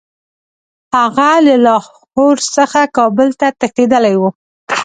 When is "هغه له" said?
0.97-1.55